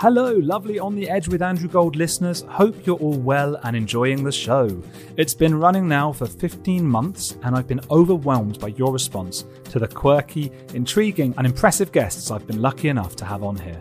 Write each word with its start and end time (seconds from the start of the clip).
Hello, 0.00 0.32
lovely 0.32 0.78
On 0.78 0.94
the 0.94 1.10
Edge 1.10 1.28
with 1.28 1.42
Andrew 1.42 1.68
Gold 1.68 1.94
listeners. 1.94 2.40
Hope 2.48 2.86
you're 2.86 2.96
all 2.96 3.18
well 3.18 3.56
and 3.64 3.76
enjoying 3.76 4.24
the 4.24 4.32
show. 4.32 4.82
It's 5.18 5.34
been 5.34 5.54
running 5.54 5.86
now 5.86 6.10
for 6.10 6.24
15 6.24 6.82
months, 6.82 7.36
and 7.42 7.54
I've 7.54 7.68
been 7.68 7.82
overwhelmed 7.90 8.58
by 8.58 8.68
your 8.68 8.94
response 8.94 9.44
to 9.64 9.78
the 9.78 9.86
quirky, 9.86 10.52
intriguing, 10.72 11.34
and 11.36 11.46
impressive 11.46 11.92
guests 11.92 12.30
I've 12.30 12.46
been 12.46 12.62
lucky 12.62 12.88
enough 12.88 13.14
to 13.16 13.26
have 13.26 13.42
on 13.42 13.58
here. 13.58 13.78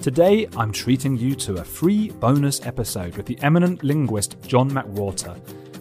Today, 0.00 0.46
I'm 0.56 0.70
treating 0.70 1.18
you 1.18 1.34
to 1.34 1.54
a 1.54 1.64
free 1.64 2.10
bonus 2.10 2.64
episode 2.64 3.16
with 3.16 3.26
the 3.26 3.36
eminent 3.42 3.82
linguist 3.82 4.36
John 4.46 4.70
McWhorter. 4.70 5.36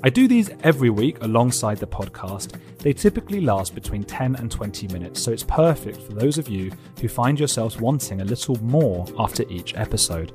I 0.05 0.09
do 0.09 0.27
these 0.27 0.51
every 0.61 0.91
week 0.91 1.17
alongside 1.21 1.79
the 1.79 1.87
podcast. 1.87 2.59
They 2.77 2.93
typically 2.93 3.41
last 3.41 3.73
between 3.73 4.03
10 4.03 4.35
and 4.35 4.51
20 4.51 4.87
minutes, 4.89 5.19
so 5.19 5.31
it's 5.31 5.41
perfect 5.41 5.99
for 5.99 6.13
those 6.13 6.37
of 6.37 6.47
you 6.47 6.71
who 7.01 7.07
find 7.07 7.39
yourselves 7.39 7.79
wanting 7.79 8.21
a 8.21 8.23
little 8.23 8.55
more 8.63 9.07
after 9.17 9.49
each 9.49 9.73
episode. 9.75 10.31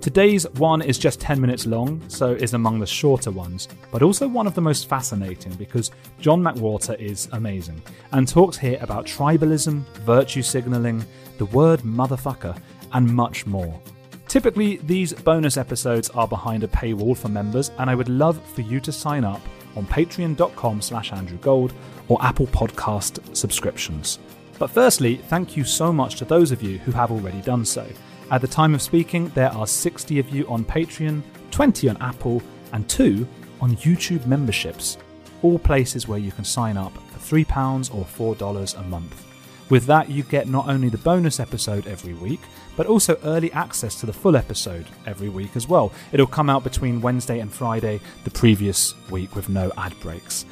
Today's 0.00 0.48
one 0.54 0.80
is 0.80 0.96
just 0.96 1.20
10 1.20 1.38
minutes 1.38 1.66
long, 1.66 2.00
so 2.08 2.32
is 2.32 2.54
among 2.54 2.80
the 2.80 2.86
shorter 2.86 3.30
ones, 3.30 3.68
but 3.92 4.00
also 4.00 4.26
one 4.26 4.46
of 4.46 4.54
the 4.54 4.62
most 4.62 4.88
fascinating 4.88 5.52
because 5.52 5.90
John 6.18 6.42
McWhorter 6.42 6.98
is 6.98 7.28
amazing 7.32 7.82
and 8.12 8.26
talks 8.26 8.56
here 8.56 8.78
about 8.80 9.04
tribalism, 9.04 9.84
virtue 9.98 10.40
signaling, 10.40 11.04
the 11.36 11.44
word 11.44 11.80
motherfucker, 11.80 12.58
and 12.94 13.06
much 13.06 13.44
more. 13.44 13.78
Typically, 14.30 14.76
these 14.76 15.12
bonus 15.12 15.56
episodes 15.56 16.08
are 16.10 16.28
behind 16.28 16.62
a 16.62 16.68
paywall 16.68 17.16
for 17.16 17.28
members, 17.28 17.72
and 17.78 17.90
I 17.90 17.96
would 17.96 18.08
love 18.08 18.40
for 18.54 18.60
you 18.60 18.78
to 18.78 18.92
sign 18.92 19.24
up 19.24 19.40
on 19.74 19.84
patreon.com 19.86 20.82
slash 20.82 21.10
andrewgold 21.10 21.72
or 22.06 22.16
Apple 22.24 22.46
Podcast 22.46 23.36
subscriptions. 23.36 24.20
But 24.56 24.70
firstly, 24.70 25.16
thank 25.16 25.56
you 25.56 25.64
so 25.64 25.92
much 25.92 26.14
to 26.14 26.24
those 26.24 26.52
of 26.52 26.62
you 26.62 26.78
who 26.78 26.92
have 26.92 27.10
already 27.10 27.40
done 27.40 27.64
so. 27.64 27.84
At 28.30 28.40
the 28.40 28.46
time 28.46 28.72
of 28.72 28.82
speaking, 28.82 29.30
there 29.30 29.50
are 29.50 29.66
60 29.66 30.20
of 30.20 30.30
you 30.30 30.46
on 30.46 30.64
Patreon, 30.64 31.22
20 31.50 31.88
on 31.88 31.96
Apple, 32.00 32.40
and 32.72 32.88
2 32.88 33.26
on 33.60 33.74
YouTube 33.78 34.26
memberships, 34.26 34.96
all 35.42 35.58
places 35.58 36.06
where 36.06 36.20
you 36.20 36.30
can 36.30 36.44
sign 36.44 36.76
up 36.76 36.94
for 37.08 37.36
£3 37.36 37.92
or 37.92 38.36
$4 38.36 38.78
a 38.78 38.82
month. 38.84 39.29
With 39.70 39.86
that, 39.86 40.10
you 40.10 40.24
get 40.24 40.48
not 40.48 40.68
only 40.68 40.88
the 40.88 40.98
bonus 40.98 41.38
episode 41.38 41.86
every 41.86 42.14
week, 42.14 42.40
but 42.76 42.86
also 42.86 43.18
early 43.22 43.52
access 43.52 43.98
to 44.00 44.06
the 44.06 44.12
full 44.12 44.36
episode 44.36 44.86
every 45.06 45.28
week 45.28 45.54
as 45.54 45.68
well. 45.68 45.92
It'll 46.12 46.26
come 46.26 46.50
out 46.50 46.64
between 46.64 47.00
Wednesday 47.00 47.38
and 47.38 47.52
Friday 47.52 48.00
the 48.24 48.30
previous 48.32 48.94
week 49.10 49.36
with 49.36 49.48
no 49.48 49.70
ad 49.76 49.94
breaks. 50.00 50.44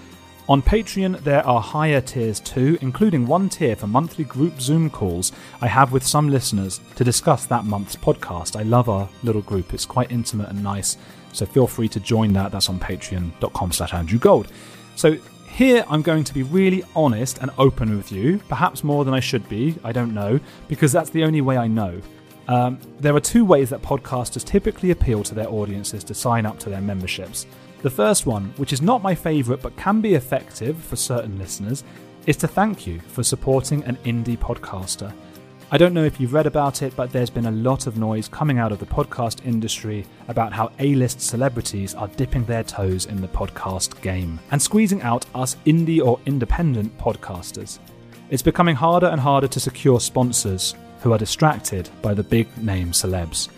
On 0.49 0.63
Patreon, 0.63 1.21
there 1.25 1.47
are 1.47 1.61
higher 1.61 2.01
tiers 2.01 2.41
too, 2.41 2.79
including 2.81 3.27
one 3.27 3.51
tier 3.51 3.77
for 3.77 3.87
monthly 3.87 4.25
group 4.25 4.61
Zoom 4.61 4.89
calls 4.89 5.31
I 5.61 5.67
have 5.67 5.93
with 5.93 6.07
some 6.07 6.31
listeners 6.31 6.81
to 6.95 7.05
discuss 7.05 7.45
that 7.47 7.65
month's 7.65 7.97
podcast. 7.97 8.59
I 8.59 8.63
love 8.63 8.89
our 8.89 9.11
little 9.23 9.43
group, 9.43 9.75
it's 9.75 9.85
quite 9.85 10.11
intimate 10.11 10.49
and 10.49 10.63
nice, 10.63 10.97
so 11.35 11.45
feel 11.45 11.67
free 11.67 11.89
to 11.89 12.01
join 12.01 12.33
that. 12.33 12.51
That's 12.51 12.71
on 12.71 12.79
patreon.com 12.79 13.73
slash 13.73 13.91
andrewgold. 13.91 14.47
So 14.97 15.19
here, 15.59 15.85
I'm 15.89 16.03
going 16.03 16.23
to 16.23 16.33
be 16.33 16.45
really 16.45 16.85
honest 16.95 17.39
and 17.39 17.51
open 17.59 17.97
with 17.97 18.13
you, 18.13 18.39
perhaps 18.49 18.85
more 18.85 19.05
than 19.05 19.13
I 19.13 19.19
should 19.19 19.49
be, 19.49 19.77
I 19.83 19.91
don't 19.91 20.15
know, 20.15 20.39
because 20.69 20.93
that's 20.93 21.11
the 21.11 21.25
only 21.25 21.41
way 21.41 21.57
I 21.57 21.67
know. 21.67 22.01
Um, 22.47 22.79
there 23.01 23.17
are 23.17 23.21
two 23.21 23.45
ways 23.45 23.69
that 23.71 23.83
podcasters 23.83 24.45
typically 24.45 24.93
appeal 24.93 25.25
to 25.25 25.35
their 25.35 25.49
audiences 25.49 26.05
to 26.05 26.15
sign 26.15 26.47
up 26.47 26.61
to 26.61 26.71
their 26.71 26.81
memberships. 26.81 27.45
The 27.83 27.91
first 27.91 28.25
one, 28.25 28.55
which 28.57 28.73
is 28.73 28.81
not 28.81 29.03
my 29.03 29.17
favourite 29.17 29.61
but 29.61 29.77
can 29.77 30.01
be 30.01 30.15
effective 30.15 30.77
for 30.77 30.95
certain 30.95 31.37
listeners, 31.39 31.83
is 32.27 32.37
to 32.37 32.47
thank 32.47 32.87
you 32.87 33.01
for 33.01 33.25
supporting 33.25 33.83
an 33.83 33.97
indie 34.05 34.39
podcaster. 34.39 35.13
I 35.71 35.77
don't 35.77 35.93
know 35.93 36.05
if 36.05 36.19
you've 36.19 36.33
read 36.33 36.47
about 36.47 36.81
it, 36.81 36.97
but 36.97 37.13
there's 37.13 37.29
been 37.29 37.45
a 37.45 37.51
lot 37.51 37.87
of 37.87 37.99
noise 37.99 38.27
coming 38.27 38.59
out 38.59 38.73
of 38.73 38.79
the 38.79 38.87
podcast 38.87 39.45
industry 39.45 40.07
about 40.29 40.51
how 40.51 40.73
A 40.79 40.95
list 40.95 41.21
celebrities 41.21 41.95
are 41.95 42.09
dipping 42.09 42.47
their 42.47 42.63
toes 42.63 43.05
in 43.05 43.21
the 43.21 43.29
podcast 43.29 44.01
game 44.01 44.41
and 44.51 44.63
squeezing 44.63 45.03
out 45.03 45.27
us 45.35 45.57
indie 45.67 46.03
or 46.03 46.21
independent 46.25 46.97
podcasters. 46.97 47.81
It's 48.31 48.41
becoming 48.41 48.77
harder 48.77 49.09
and 49.09 49.21
harder 49.21 49.47
to 49.47 49.61
secure 49.61 50.01
sponsors 50.01 50.75
who 51.01 51.13
are 51.13 51.19
distracted 51.19 51.91
by 52.01 52.15
the 52.15 52.23
big 52.23 52.49
name 52.57 52.93
celebs. 52.93 53.51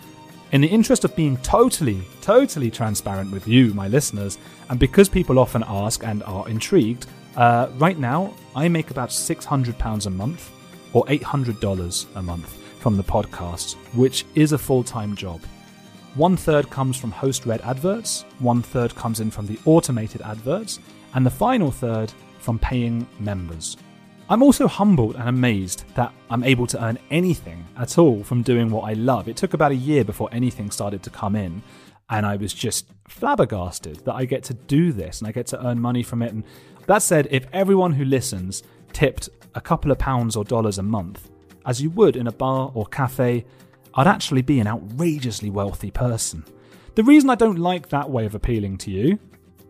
In 0.50 0.62
the 0.62 0.66
interest 0.66 1.04
of 1.04 1.14
being 1.14 1.36
totally, 1.36 2.02
totally 2.22 2.72
transparent 2.72 3.30
with 3.30 3.46
you, 3.46 3.72
my 3.72 3.86
listeners, 3.86 4.36
and 4.68 4.80
because 4.80 5.08
people 5.08 5.38
often 5.38 5.62
ask 5.64 6.02
and 6.04 6.24
are 6.24 6.48
intrigued, 6.48 7.06
uh, 7.36 7.68
right 7.74 8.00
now 8.00 8.34
I 8.56 8.66
make 8.66 8.90
about 8.90 9.10
£600 9.10 10.06
a 10.06 10.10
month 10.10 10.50
or 10.92 11.04
$800 11.06 12.06
a 12.16 12.22
month 12.22 12.56
from 12.80 12.96
the 12.96 13.04
podcast, 13.04 13.74
which 13.94 14.24
is 14.34 14.52
a 14.52 14.58
full 14.58 14.82
time 14.82 15.14
job. 15.14 15.40
One 16.14 16.36
third 16.36 16.70
comes 16.70 16.96
from 16.96 17.12
host 17.12 17.46
read 17.46 17.60
adverts, 17.60 18.24
one 18.40 18.62
third 18.62 18.94
comes 18.96 19.20
in 19.20 19.30
from 19.30 19.46
the 19.46 19.58
automated 19.64 20.22
adverts, 20.22 20.80
and 21.14 21.24
the 21.24 21.30
final 21.30 21.70
third 21.70 22.12
from 22.40 22.58
paying 22.58 23.06
members. 23.20 23.76
I'm 24.28 24.42
also 24.42 24.68
humbled 24.68 25.16
and 25.16 25.28
amazed 25.28 25.84
that 25.94 26.12
I'm 26.30 26.44
able 26.44 26.66
to 26.68 26.84
earn 26.84 26.98
anything 27.10 27.64
at 27.76 27.98
all 27.98 28.22
from 28.22 28.42
doing 28.42 28.70
what 28.70 28.88
I 28.88 28.92
love. 28.94 29.28
It 29.28 29.36
took 29.36 29.54
about 29.54 29.72
a 29.72 29.76
year 29.76 30.04
before 30.04 30.28
anything 30.32 30.70
started 30.70 31.02
to 31.02 31.10
come 31.10 31.34
in, 31.36 31.62
and 32.08 32.24
I 32.24 32.36
was 32.36 32.54
just 32.54 32.86
flabbergasted 33.08 34.04
that 34.04 34.14
I 34.14 34.24
get 34.24 34.44
to 34.44 34.54
do 34.54 34.92
this 34.92 35.20
and 35.20 35.28
I 35.28 35.32
get 35.32 35.46
to 35.48 35.66
earn 35.66 35.80
money 35.80 36.02
from 36.02 36.22
it. 36.22 36.32
And 36.32 36.44
that 36.86 37.02
said, 37.02 37.28
if 37.30 37.46
everyone 37.52 37.92
who 37.92 38.04
listens 38.04 38.62
tipped 38.92 39.28
a 39.54 39.60
couple 39.60 39.90
of 39.90 39.98
pounds 39.98 40.36
or 40.36 40.44
dollars 40.44 40.78
a 40.78 40.82
month, 40.82 41.30
as 41.66 41.82
you 41.82 41.90
would 41.90 42.16
in 42.16 42.26
a 42.26 42.32
bar 42.32 42.70
or 42.74 42.86
cafe, 42.86 43.44
I'd 43.94 44.06
actually 44.06 44.42
be 44.42 44.60
an 44.60 44.66
outrageously 44.66 45.50
wealthy 45.50 45.90
person. 45.90 46.44
The 46.94 47.04
reason 47.04 47.30
I 47.30 47.34
don't 47.34 47.58
like 47.58 47.88
that 47.88 48.10
way 48.10 48.26
of 48.26 48.34
appealing 48.34 48.78
to 48.78 48.90
you, 48.90 49.18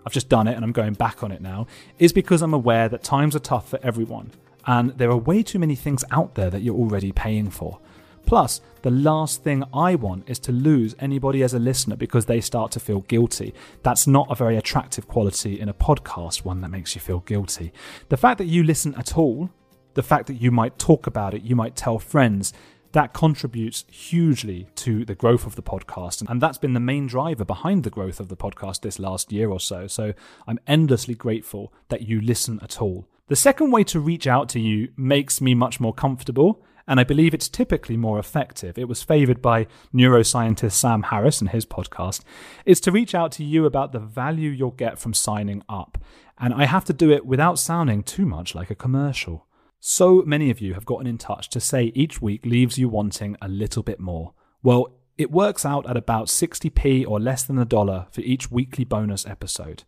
I've 0.06 0.12
just 0.12 0.28
done 0.28 0.48
it 0.48 0.54
and 0.54 0.64
I'm 0.64 0.72
going 0.72 0.94
back 0.94 1.22
on 1.22 1.32
it 1.32 1.40
now, 1.40 1.66
is 1.98 2.12
because 2.12 2.42
I'm 2.42 2.54
aware 2.54 2.88
that 2.88 3.02
times 3.02 3.36
are 3.36 3.40
tough 3.40 3.68
for 3.68 3.78
everyone, 3.82 4.30
and 4.66 4.90
there 4.98 5.10
are 5.10 5.16
way 5.16 5.42
too 5.42 5.58
many 5.58 5.74
things 5.74 6.04
out 6.10 6.34
there 6.34 6.50
that 6.50 6.62
you're 6.62 6.76
already 6.76 7.12
paying 7.12 7.50
for. 7.50 7.78
Plus, 8.26 8.60
the 8.82 8.90
last 8.90 9.42
thing 9.42 9.64
I 9.74 9.94
want 9.94 10.28
is 10.28 10.38
to 10.40 10.52
lose 10.52 10.94
anybody 10.98 11.42
as 11.42 11.54
a 11.54 11.58
listener 11.58 11.96
because 11.96 12.26
they 12.26 12.40
start 12.40 12.70
to 12.72 12.80
feel 12.80 13.00
guilty. 13.02 13.54
That's 13.82 14.06
not 14.06 14.28
a 14.30 14.34
very 14.34 14.56
attractive 14.56 15.08
quality 15.08 15.60
in 15.60 15.68
a 15.68 15.74
podcast, 15.74 16.44
one 16.44 16.60
that 16.60 16.70
makes 16.70 16.94
you 16.94 17.00
feel 17.00 17.20
guilty. 17.20 17.72
The 18.08 18.16
fact 18.16 18.38
that 18.38 18.46
you 18.46 18.62
listen 18.62 18.94
at 18.94 19.18
all 19.18 19.50
the 19.94 20.02
fact 20.02 20.26
that 20.26 20.40
you 20.40 20.50
might 20.50 20.78
talk 20.78 21.06
about 21.06 21.34
it, 21.34 21.42
you 21.42 21.56
might 21.56 21.76
tell 21.76 21.98
friends, 21.98 22.52
that 22.92 23.12
contributes 23.12 23.84
hugely 23.88 24.66
to 24.74 25.04
the 25.04 25.14
growth 25.14 25.46
of 25.46 25.54
the 25.54 25.62
podcast. 25.62 26.28
And 26.28 26.40
that's 26.40 26.58
been 26.58 26.74
the 26.74 26.80
main 26.80 27.06
driver 27.06 27.44
behind 27.44 27.84
the 27.84 27.90
growth 27.90 28.18
of 28.18 28.28
the 28.28 28.36
podcast 28.36 28.80
this 28.80 28.98
last 28.98 29.30
year 29.30 29.50
or 29.50 29.60
so. 29.60 29.86
So 29.86 30.12
I'm 30.46 30.58
endlessly 30.66 31.14
grateful 31.14 31.72
that 31.88 32.02
you 32.02 32.20
listen 32.20 32.58
at 32.62 32.82
all. 32.82 33.06
The 33.28 33.36
second 33.36 33.70
way 33.70 33.84
to 33.84 34.00
reach 34.00 34.26
out 34.26 34.48
to 34.50 34.60
you 34.60 34.88
makes 34.96 35.40
me 35.40 35.54
much 35.54 35.78
more 35.78 35.94
comfortable. 35.94 36.62
And 36.86 36.98
I 36.98 37.04
believe 37.04 37.34
it's 37.34 37.48
typically 37.48 37.96
more 37.96 38.18
effective. 38.18 38.78
It 38.78 38.88
was 38.88 39.02
favored 39.02 39.40
by 39.40 39.66
neuroscientist 39.94 40.72
Sam 40.72 41.04
Harris 41.04 41.40
and 41.40 41.50
his 41.50 41.66
podcast. 41.66 42.22
Is 42.64 42.80
to 42.80 42.92
reach 42.92 43.14
out 43.14 43.32
to 43.32 43.44
you 43.44 43.66
about 43.66 43.92
the 43.92 43.98
value 43.98 44.50
you'll 44.50 44.70
get 44.70 44.98
from 44.98 45.14
signing 45.14 45.62
up. 45.68 45.98
And 46.38 46.54
I 46.54 46.64
have 46.64 46.84
to 46.86 46.92
do 46.92 47.10
it 47.10 47.26
without 47.26 47.58
sounding 47.58 48.02
too 48.02 48.26
much 48.26 48.54
like 48.54 48.70
a 48.70 48.74
commercial. 48.74 49.46
So 49.78 50.22
many 50.26 50.50
of 50.50 50.60
you 50.60 50.74
have 50.74 50.84
gotten 50.84 51.06
in 51.06 51.18
touch 51.18 51.48
to 51.50 51.60
say 51.60 51.92
each 51.94 52.20
week 52.20 52.44
leaves 52.44 52.78
you 52.78 52.88
wanting 52.88 53.36
a 53.40 53.48
little 53.48 53.82
bit 53.82 54.00
more. 54.00 54.34
Well, 54.62 54.94
it 55.16 55.30
works 55.30 55.66
out 55.66 55.88
at 55.88 55.96
about 55.96 56.28
60p 56.28 57.06
or 57.06 57.20
less 57.20 57.42
than 57.42 57.58
a 57.58 57.64
dollar 57.64 58.06
for 58.10 58.22
each 58.22 58.50
weekly 58.50 58.84
bonus 58.84 59.26
episode. 59.26 59.84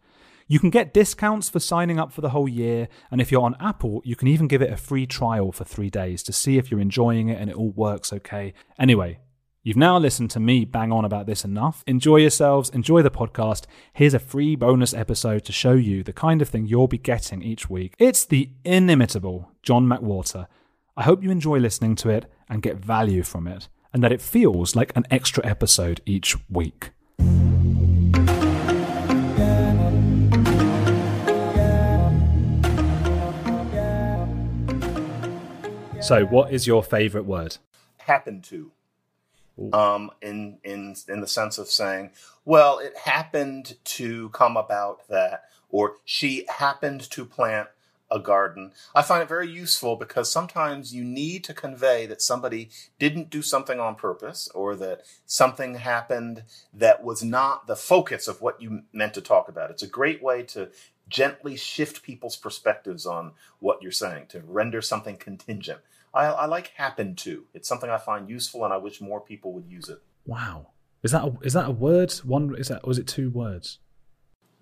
You 0.52 0.60
can 0.60 0.68
get 0.68 0.92
discounts 0.92 1.48
for 1.48 1.60
signing 1.60 1.98
up 1.98 2.12
for 2.12 2.20
the 2.20 2.28
whole 2.28 2.46
year, 2.46 2.88
and 3.10 3.22
if 3.22 3.32
you're 3.32 3.40
on 3.40 3.56
Apple, 3.58 4.02
you 4.04 4.14
can 4.14 4.28
even 4.28 4.48
give 4.48 4.60
it 4.60 4.70
a 4.70 4.76
free 4.76 5.06
trial 5.06 5.50
for 5.50 5.64
three 5.64 5.88
days 5.88 6.22
to 6.24 6.32
see 6.34 6.58
if 6.58 6.70
you're 6.70 6.78
enjoying 6.78 7.30
it 7.30 7.40
and 7.40 7.48
it 7.48 7.56
all 7.56 7.70
works 7.70 8.12
okay. 8.12 8.52
Anyway, 8.78 9.18
You've 9.62 9.78
now 9.78 9.96
listened 9.96 10.30
to 10.32 10.40
me 10.40 10.66
bang 10.66 10.92
on 10.92 11.06
about 11.06 11.24
this 11.24 11.42
enough. 11.42 11.82
Enjoy 11.86 12.16
yourselves, 12.16 12.68
enjoy 12.68 13.00
the 13.00 13.10
podcast. 13.10 13.64
Here's 13.94 14.12
a 14.12 14.18
free 14.18 14.54
bonus 14.54 14.92
episode 14.92 15.44
to 15.46 15.52
show 15.52 15.72
you 15.72 16.02
the 16.02 16.12
kind 16.12 16.42
of 16.42 16.50
thing 16.50 16.66
you'll 16.66 16.86
be 16.86 16.98
getting 16.98 17.42
each 17.42 17.70
week. 17.70 17.94
It's 17.98 18.26
the 18.26 18.50
inimitable 18.62 19.52
John 19.62 19.86
McWhorter. 19.86 20.48
I 20.98 21.04
hope 21.04 21.22
you 21.22 21.30
enjoy 21.30 21.60
listening 21.60 21.94
to 21.96 22.10
it, 22.10 22.30
and 22.50 22.60
get 22.60 22.76
value 22.76 23.22
from 23.22 23.46
it, 23.46 23.68
and 23.94 24.04
that 24.04 24.12
it 24.12 24.20
feels 24.20 24.76
like 24.76 24.92
an 24.94 25.06
extra 25.10 25.46
episode 25.46 26.02
each 26.04 26.36
week. 26.50 26.90
So, 36.02 36.24
what 36.24 36.52
is 36.52 36.66
your 36.66 36.82
favorite 36.82 37.26
word? 37.26 37.58
Happened 37.98 38.42
to. 38.44 38.72
Um, 39.72 40.10
in 40.20 40.58
in 40.64 40.96
in 41.06 41.20
the 41.20 41.28
sense 41.28 41.58
of 41.58 41.68
saying, 41.68 42.10
well, 42.44 42.80
it 42.80 42.96
happened 42.96 43.76
to 43.84 44.28
come 44.30 44.56
about 44.56 45.06
that, 45.08 45.44
or 45.70 45.94
she 46.04 46.44
happened 46.48 47.02
to 47.12 47.24
plant 47.24 47.68
a 48.12 48.20
garden. 48.20 48.72
I 48.94 49.02
find 49.02 49.22
it 49.22 49.28
very 49.28 49.48
useful 49.48 49.96
because 49.96 50.30
sometimes 50.30 50.94
you 50.94 51.02
need 51.02 51.42
to 51.44 51.54
convey 51.54 52.06
that 52.06 52.22
somebody 52.22 52.68
didn't 52.98 53.30
do 53.30 53.42
something 53.42 53.80
on 53.80 53.94
purpose 53.94 54.48
or 54.54 54.76
that 54.76 55.02
something 55.26 55.76
happened 55.76 56.44
that 56.74 57.02
was 57.02 57.24
not 57.24 57.66
the 57.66 57.74
focus 57.74 58.28
of 58.28 58.42
what 58.42 58.60
you 58.60 58.82
meant 58.92 59.14
to 59.14 59.22
talk 59.22 59.48
about. 59.48 59.70
It's 59.70 59.82
a 59.82 59.88
great 59.88 60.22
way 60.22 60.42
to 60.44 60.68
gently 61.08 61.56
shift 61.56 62.02
people's 62.02 62.36
perspectives 62.36 63.06
on 63.06 63.32
what 63.58 63.82
you're 63.82 63.90
saying, 63.90 64.26
to 64.28 64.40
render 64.40 64.82
something 64.82 65.16
contingent. 65.16 65.80
I, 66.14 66.26
I 66.26 66.46
like 66.46 66.72
happen 66.76 67.16
to. 67.16 67.44
It's 67.54 67.68
something 67.68 67.90
I 67.90 67.98
find 67.98 68.28
useful, 68.28 68.64
and 68.64 68.72
I 68.72 68.76
wish 68.76 69.00
more 69.00 69.20
people 69.20 69.52
would 69.54 69.66
use 69.66 69.88
it. 69.88 70.02
Wow, 70.26 70.68
is 71.02 71.12
that 71.12 71.24
a, 71.24 71.36
is 71.42 71.54
that 71.54 71.68
a 71.68 71.72
word? 71.72 72.12
One 72.24 72.54
is 72.56 72.68
that? 72.68 72.86
Was 72.86 72.98
it 72.98 73.06
two 73.06 73.30
words? 73.30 73.78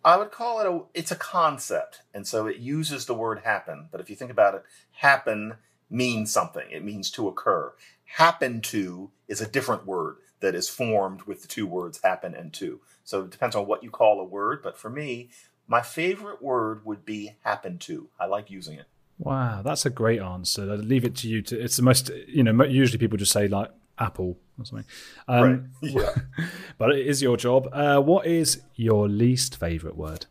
I 0.04 0.16
would 0.16 0.30
call 0.30 0.60
it 0.60 0.66
a. 0.66 0.82
It's 0.94 1.10
a 1.10 1.16
concept, 1.16 2.02
and 2.14 2.26
so 2.26 2.46
it 2.46 2.56
uses 2.56 3.06
the 3.06 3.14
word 3.14 3.40
happen. 3.40 3.88
But 3.90 4.00
if 4.00 4.08
you 4.08 4.16
think 4.16 4.30
about 4.30 4.54
it, 4.54 4.64
happen 4.92 5.54
means 5.90 6.32
something. 6.32 6.70
It 6.70 6.84
means 6.84 7.10
to 7.12 7.28
occur. 7.28 7.72
Happen 8.16 8.60
to 8.62 9.10
is 9.28 9.40
a 9.40 9.48
different 9.48 9.86
word 9.86 10.16
that 10.40 10.54
is 10.54 10.68
formed 10.68 11.22
with 11.22 11.42
the 11.42 11.48
two 11.48 11.66
words 11.66 12.00
happen 12.02 12.34
and 12.34 12.52
to. 12.54 12.80
So 13.04 13.22
it 13.22 13.30
depends 13.30 13.54
on 13.54 13.66
what 13.66 13.82
you 13.82 13.90
call 13.90 14.20
a 14.20 14.24
word. 14.24 14.62
But 14.62 14.78
for 14.78 14.88
me, 14.88 15.28
my 15.68 15.82
favorite 15.82 16.42
word 16.42 16.84
would 16.84 17.04
be 17.04 17.36
happen 17.44 17.78
to. 17.78 18.08
I 18.18 18.26
like 18.26 18.50
using 18.50 18.78
it. 18.78 18.86
Wow, 19.18 19.60
that's 19.62 19.84
a 19.84 19.90
great 19.90 20.20
answer. 20.20 20.72
I'd 20.72 20.80
leave 20.80 21.04
it 21.04 21.14
to 21.16 21.28
you 21.28 21.42
to. 21.42 21.60
It's 21.60 21.76
the 21.76 21.82
most, 21.82 22.10
you 22.26 22.42
know, 22.42 22.64
usually 22.64 22.98
people 22.98 23.18
just 23.18 23.32
say 23.32 23.48
like 23.48 23.70
apple 24.00 24.38
or 24.58 24.64
something. 24.64 24.86
Um, 25.28 25.42
right. 25.42 25.60
Yeah. 25.82 26.14
but 26.78 26.90
it 26.90 27.06
is 27.06 27.22
your 27.22 27.36
job. 27.36 27.68
Uh, 27.72 28.00
what 28.00 28.26
is 28.26 28.62
your 28.74 29.08
least 29.08 29.56
favorite 29.58 29.96
word? 29.96 30.26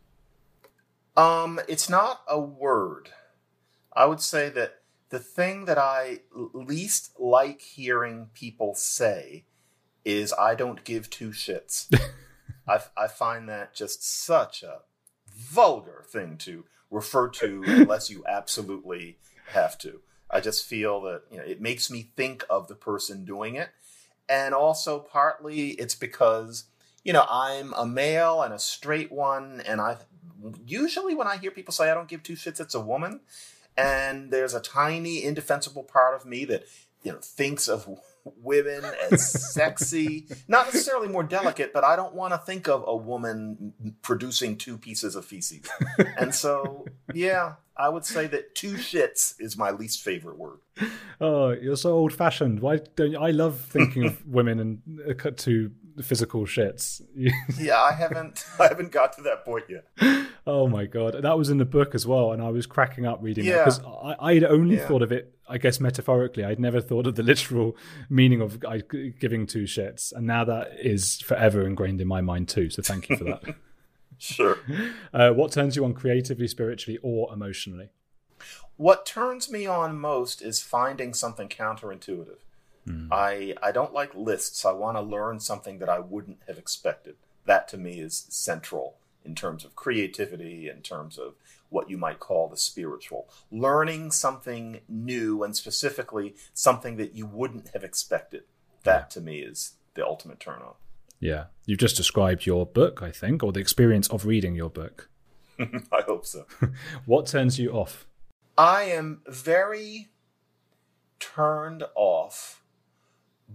Um, 1.16 1.60
it's 1.68 1.88
not 1.88 2.22
a 2.28 2.40
word. 2.40 3.10
I 3.92 4.06
would 4.06 4.20
say 4.20 4.48
that 4.50 4.80
the 5.10 5.18
thing 5.18 5.64
that 5.64 5.78
I 5.78 6.20
least 6.32 7.18
like 7.18 7.60
hearing 7.60 8.28
people 8.32 8.74
say 8.74 9.44
is 10.04 10.32
"I 10.32 10.54
don't 10.54 10.84
give 10.84 11.10
two 11.10 11.30
shits." 11.30 11.92
I 12.68 12.80
I 12.96 13.08
find 13.08 13.48
that 13.48 13.74
just 13.74 14.08
such 14.08 14.62
a 14.62 14.82
vulgar 15.26 16.04
thing 16.08 16.36
to 16.38 16.64
refer 16.90 17.28
to 17.28 17.64
unless 17.66 18.10
you 18.10 18.24
absolutely 18.26 19.18
have 19.48 19.76
to. 19.78 20.00
I 20.32 20.40
just 20.40 20.64
feel 20.66 21.00
that 21.02 21.22
you 21.30 21.38
know 21.38 21.44
it 21.44 21.60
makes 21.60 21.90
me 21.90 22.10
think 22.16 22.44
of 22.48 22.68
the 22.68 22.74
person 22.74 23.24
doing 23.24 23.56
it, 23.56 23.70
and 24.28 24.54
also 24.54 24.98
partly 24.98 25.70
it's 25.70 25.94
because 25.94 26.64
you 27.04 27.12
know 27.12 27.26
I'm 27.28 27.72
a 27.74 27.86
male 27.86 28.42
and 28.42 28.54
a 28.54 28.58
straight 28.58 29.10
one, 29.10 29.62
and 29.66 29.80
I 29.80 29.98
usually 30.66 31.14
when 31.14 31.26
I 31.26 31.36
hear 31.36 31.50
people 31.50 31.72
say 31.72 31.90
I 31.90 31.94
don't 31.94 32.08
give 32.08 32.22
two 32.22 32.34
shits, 32.34 32.60
it's 32.60 32.74
a 32.74 32.80
woman, 32.80 33.20
and 33.76 34.30
there's 34.30 34.54
a 34.54 34.60
tiny 34.60 35.24
indefensible 35.24 35.84
part 35.84 36.14
of 36.14 36.26
me 36.26 36.44
that 36.46 36.64
you 37.02 37.12
know 37.12 37.18
thinks 37.18 37.68
of 37.68 37.88
women 38.38 38.84
as 39.10 39.52
sexy, 39.52 40.26
not 40.48 40.66
necessarily 40.66 41.08
more 41.08 41.22
delicate, 41.22 41.72
but 41.72 41.84
I 41.84 41.96
don't 41.96 42.14
want 42.14 42.32
to 42.32 42.38
think 42.38 42.68
of 42.68 42.84
a 42.86 42.96
woman 42.96 43.94
producing 44.02 44.56
two 44.56 44.78
pieces 44.78 45.16
of 45.16 45.24
feces. 45.24 45.68
And 46.18 46.34
so, 46.34 46.86
yeah, 47.14 47.54
I 47.76 47.88
would 47.88 48.04
say 48.04 48.26
that 48.26 48.54
two 48.54 48.74
shits 48.74 49.34
is 49.38 49.56
my 49.56 49.70
least 49.70 50.02
favorite 50.02 50.38
word. 50.38 50.58
Oh, 51.20 51.50
you're 51.50 51.76
so 51.76 51.92
old 51.92 52.12
fashioned. 52.12 52.60
Why 52.60 52.80
don't 52.96 53.12
you? 53.12 53.18
I 53.18 53.30
love 53.30 53.60
thinking 53.60 54.04
of 54.04 54.26
women 54.26 54.60
and 54.60 54.82
uh, 55.08 55.14
cut 55.14 55.36
to 55.38 55.70
physical 56.02 56.46
shits. 56.46 57.02
yeah, 57.58 57.80
I 57.80 57.92
haven't 57.92 58.44
I 58.58 58.68
haven't 58.68 58.92
got 58.92 59.12
to 59.14 59.22
that 59.22 59.44
point 59.44 59.64
yet. 59.68 59.86
Oh 60.46 60.66
my 60.68 60.86
god, 60.86 61.22
that 61.22 61.38
was 61.38 61.50
in 61.50 61.58
the 61.58 61.64
book 61.64 61.94
as 61.94 62.06
well, 62.06 62.32
and 62.32 62.42
I 62.42 62.48
was 62.48 62.66
cracking 62.66 63.06
up 63.06 63.18
reading 63.22 63.44
yeah. 63.44 63.62
it 63.62 63.64
because 63.64 63.80
I, 64.20 64.34
would 64.34 64.44
only 64.44 64.76
yeah. 64.76 64.86
thought 64.86 65.02
of 65.02 65.12
it, 65.12 65.34
I 65.48 65.58
guess, 65.58 65.80
metaphorically. 65.80 66.44
I'd 66.44 66.58
never 66.58 66.80
thought 66.80 67.06
of 67.06 67.16
the 67.16 67.22
literal 67.32 67.76
meaning 68.08 68.40
of 68.40 68.60
giving 69.18 69.46
two 69.46 69.64
shits, 69.64 70.12
and 70.12 70.26
now 70.26 70.44
that 70.44 70.72
is 70.80 71.20
forever 71.20 71.66
ingrained 71.66 72.00
in 72.00 72.08
my 72.08 72.20
mind 72.20 72.48
too. 72.48 72.70
So 72.70 72.82
thank 72.82 73.08
you 73.08 73.16
for 73.16 73.24
that. 73.24 73.54
sure. 74.18 74.58
Uh, 75.12 75.30
what 75.30 75.52
turns 75.52 75.76
you 75.76 75.84
on 75.84 75.94
creatively, 75.94 76.48
spiritually, 76.48 76.98
or 77.02 77.32
emotionally? 77.32 77.90
What 78.76 79.04
turns 79.04 79.50
me 79.50 79.66
on 79.66 79.98
most 79.98 80.40
is 80.40 80.62
finding 80.62 81.12
something 81.12 81.50
counterintuitive. 81.50 82.38
Mm. 82.86 83.08
I 83.10 83.54
I 83.62 83.72
don't 83.72 83.92
like 83.92 84.14
lists. 84.14 84.64
I 84.64 84.72
want 84.72 84.96
to 84.96 85.02
learn 85.02 85.40
something 85.40 85.78
that 85.78 85.88
I 85.88 85.98
wouldn't 85.98 86.40
have 86.46 86.58
expected. 86.58 87.16
That 87.46 87.68
to 87.68 87.78
me 87.78 88.00
is 88.00 88.26
central 88.28 88.96
in 89.24 89.34
terms 89.34 89.64
of 89.64 89.76
creativity, 89.76 90.68
in 90.68 90.82
terms 90.82 91.18
of 91.18 91.34
what 91.68 91.90
you 91.90 91.96
might 91.96 92.18
call 92.18 92.48
the 92.48 92.56
spiritual. 92.56 93.28
Learning 93.50 94.10
something 94.10 94.80
new 94.88 95.42
and 95.42 95.56
specifically 95.56 96.34
something 96.54 96.96
that 96.96 97.14
you 97.14 97.26
wouldn't 97.26 97.70
have 97.72 97.84
expected. 97.84 98.44
That 98.84 99.02
yeah. 99.02 99.06
to 99.06 99.20
me 99.20 99.40
is 99.40 99.74
the 99.94 100.04
ultimate 100.04 100.40
turn 100.40 100.60
on. 100.62 100.74
Yeah. 101.20 101.44
You've 101.66 101.78
just 101.78 101.96
described 101.96 102.46
your 102.46 102.64
book, 102.64 103.02
I 103.02 103.10
think, 103.10 103.42
or 103.42 103.52
the 103.52 103.60
experience 103.60 104.08
of 104.08 104.26
reading 104.26 104.54
your 104.54 104.70
book. 104.70 105.08
I 105.60 106.02
hope 106.06 106.26
so. 106.26 106.46
what 107.04 107.26
turns 107.26 107.58
you 107.58 107.72
off? 107.72 108.06
I 108.56 108.84
am 108.84 109.22
very 109.28 110.08
turned 111.18 111.84
off 111.94 112.62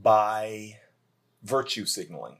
by 0.02 0.78
virtue 1.44 1.86
signaling. 1.86 2.40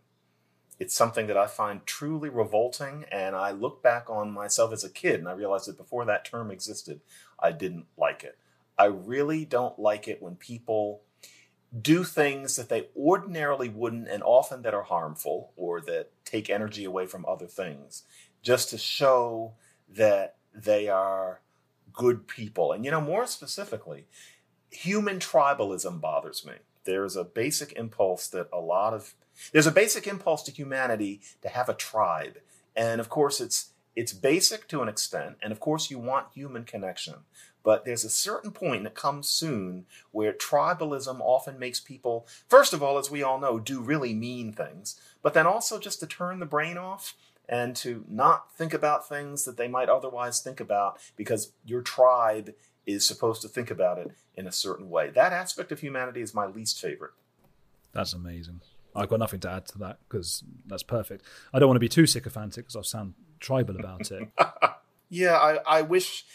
It's 0.78 0.96
something 0.96 1.28
that 1.28 1.38
I 1.38 1.48
find 1.48 1.86
truly 1.86 2.30
revolting, 2.30 3.06
and 3.12 3.36
I 3.36 3.52
look 3.52 3.82
back 3.82 4.10
on 4.10 4.32
myself 4.32 4.74
as 4.74 4.84
a 4.84 4.90
kid 4.90 5.20
and 5.20 5.30
I 5.30 5.34
realize 5.34 5.66
that 5.66 5.78
before 5.78 6.04
that 6.06 6.26
term 6.26 6.52
existed, 6.52 7.00
I 7.40 7.52
didn't 7.52 7.86
like 7.98 8.24
it. 8.24 8.38
I 8.78 8.86
really 8.86 9.46
don't 9.46 9.80
like 9.80 10.08
it 10.08 10.22
when 10.22 10.36
people 10.36 11.02
do 11.82 12.04
things 12.04 12.56
that 12.56 12.70
they 12.70 12.88
ordinarily 12.96 13.70
wouldn't 13.70 14.08
and 14.08 14.24
often 14.24 14.62
that 14.64 14.74
are 14.74 14.84
harmful 14.84 15.52
or 15.56 15.82
that 15.82 16.12
take 16.24 16.50
energy 16.50 16.84
away 16.84 17.06
from 17.06 17.26
other 17.26 17.48
things 17.48 18.04
just 18.42 18.70
to 18.70 18.78
show 18.78 19.54
that 19.90 20.36
they 20.54 20.88
are 20.88 21.42
good 21.94 22.28
people. 22.28 22.72
And, 22.72 22.86
you 22.86 22.92
know, 22.92 23.02
more 23.02 23.26
specifically, 23.28 24.06
human 24.70 25.20
tribalism 25.20 26.02
bothers 26.02 26.46
me 26.46 26.54
there's 26.86 27.16
a 27.16 27.24
basic 27.24 27.74
impulse 27.74 28.28
that 28.30 28.48
a 28.54 28.60
lot 28.60 28.94
of 28.94 29.14
there's 29.52 29.68
a 29.68 29.72
basic 29.72 30.08
impulse 30.08 30.44
to 30.44 30.52
humanity 30.52 31.22
to 31.42 31.50
have 31.50 31.68
a 31.68 31.74
tribe. 31.74 32.38
And 32.76 33.02
of 33.02 33.10
course 33.10 33.42
it's 33.42 33.72
it's 33.96 34.14
basic 34.14 34.68
to 34.68 34.82
an 34.82 34.90
extent 34.90 35.38
and 35.42 35.52
of 35.52 35.60
course 35.60 35.92
you 35.92 36.00
want 36.00 36.28
human 36.34 36.64
connection. 36.64 37.16
But 37.64 37.84
there's 37.84 38.04
a 38.04 38.10
certain 38.10 38.52
point 38.52 38.84
that 38.84 38.94
comes 38.94 39.28
soon 39.28 39.86
where 40.12 40.34
tribalism 40.34 41.20
often 41.20 41.58
makes 41.58 41.80
people 41.80 42.28
first 42.48 42.74
of 42.74 42.84
all 42.84 42.98
as 42.98 43.12
we 43.12 43.24
all 43.24 43.40
know 43.40 43.60
do 43.60 43.82
really 43.82 44.14
mean 44.14 44.54
things. 44.54 45.00
But 45.22 45.34
then 45.34 45.48
also 45.48 45.80
just 45.80 46.00
to 46.02 46.08
turn 46.08 46.40
the 46.40 46.46
brain 46.46 46.78
off 46.78 47.16
and 47.48 47.76
to 47.78 48.06
not 48.10 48.54
think 48.56 48.74
about 48.74 49.08
things 49.08 49.46
that 49.46 49.58
they 49.58 49.68
might 49.68 49.90
otherwise 49.90 50.42
think 50.42 50.60
about 50.60 50.98
because 51.16 51.52
your 51.66 51.82
tribe 51.82 52.54
is 52.86 53.08
supposed 53.08 53.42
to 53.42 53.48
think 53.48 53.72
about 53.72 53.98
it 53.98 54.12
in 54.36 54.48
a 54.48 54.52
certain 54.52 54.90
way. 54.90 55.10
That 55.10 55.34
aspect 55.34 55.72
of 55.72 55.80
humanity 55.80 56.22
is 56.22 56.34
my 56.34 56.46
least 56.46 56.80
favorite. 56.80 57.14
That's 57.94 58.14
amazing. 58.14 58.62
I've 58.96 59.10
got 59.10 59.20
nothing 59.20 59.40
to 59.42 59.52
add 59.52 59.66
to 59.68 59.78
that 59.80 60.00
because 60.08 60.44
that's 60.66 60.84
perfect. 60.84 61.26
I 61.54 61.60
don't 61.60 61.68
want 61.68 61.76
to 61.76 61.82
be 61.82 61.90
too 61.90 62.06
sycophantic 62.06 62.66
because 62.66 62.76
I 62.76 62.82
sound 62.82 63.14
tribal 63.40 63.78
about 63.78 64.10
it. 64.12 64.30
yeah, 65.10 65.36
I, 65.36 65.60
I 65.68 65.82
wish 65.82 66.26